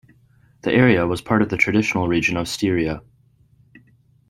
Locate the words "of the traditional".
1.43-2.07